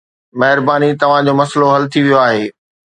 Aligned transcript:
مهرباني، 0.39 0.89
توهان 1.01 1.23
جو 1.27 1.33
مسئلو 1.41 1.67
حل 1.73 1.83
ٿي 1.91 1.99
ويو 2.03 2.23
آهي 2.27 2.45